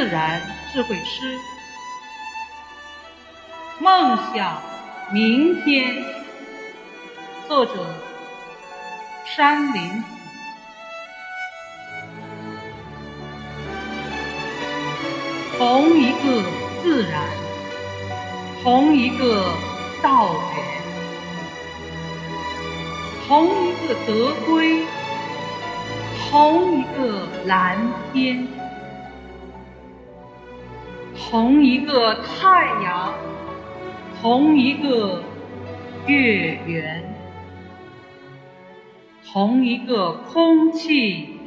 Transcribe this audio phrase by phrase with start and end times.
[0.00, 0.40] 自然
[0.72, 1.38] 智慧诗，
[3.80, 4.62] 梦想
[5.12, 6.02] 明天。
[7.46, 7.74] 作者：
[9.26, 10.02] 山林。
[15.58, 16.44] 同一个
[16.82, 17.22] 自然，
[18.62, 19.52] 同一个
[20.02, 20.64] 道源，
[23.28, 24.82] 同一个德归，
[26.30, 27.76] 同一个蓝
[28.14, 28.48] 天，
[31.30, 33.14] 同一个太阳，
[34.20, 35.22] 同一个
[36.08, 37.04] 月圆，
[39.32, 41.38] 同一个空气，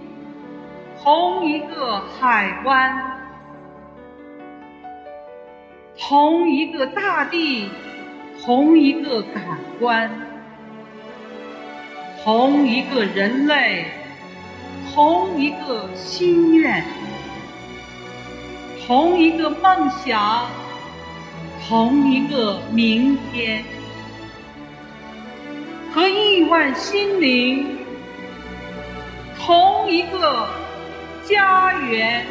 [1.04, 3.12] 同一个海湾。
[6.00, 7.68] 同一个大地，
[8.42, 9.44] 同一个感
[9.82, 10.10] 官，
[12.24, 13.88] 同一个人类，
[14.96, 16.86] 同一个心愿，
[18.86, 20.46] 同一个梦想，
[21.68, 23.64] 同一个明天，
[25.94, 27.78] 和亿万心灵，
[29.40, 30.50] 同一个
[31.24, 32.26] 家园。